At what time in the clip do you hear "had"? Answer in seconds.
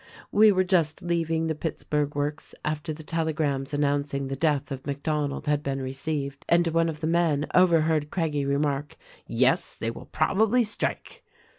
5.45-5.61